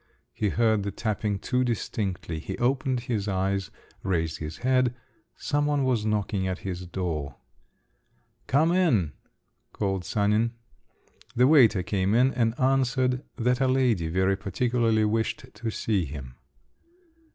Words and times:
he 0.33 0.49
heard 0.49 0.81
the 0.81 0.89
tapping 0.89 1.37
too 1.37 1.63
distinctly; 1.63 2.39
he 2.39 2.57
opened 2.57 3.01
his 3.01 3.27
eyes, 3.27 3.69
raised 4.01 4.39
his 4.39 4.57
head… 4.65 4.95
some 5.35 5.67
one 5.67 5.83
was 5.83 6.07
knocking 6.07 6.47
at 6.47 6.57
his 6.65 6.87
door. 6.87 7.35
"Come 8.47 8.71
in!" 8.71 9.11
called 9.73 10.03
Sanin. 10.03 10.53
The 11.35 11.45
waiter 11.45 11.83
came 11.83 12.15
in 12.15 12.33
and 12.33 12.59
answered 12.59 13.21
that 13.35 13.61
a 13.61 13.67
lady 13.67 14.07
very 14.07 14.35
particularly 14.35 15.05
wished 15.05 15.45
to 15.53 15.69
see 15.69 16.05
him. 16.05 16.33